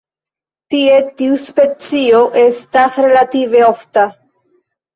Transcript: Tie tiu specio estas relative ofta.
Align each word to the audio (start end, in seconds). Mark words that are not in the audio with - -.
Tie 0.73 0.95
tiu 1.19 1.35
specio 1.49 2.23
estas 2.47 2.99
relative 3.07 3.65
ofta. 3.71 4.11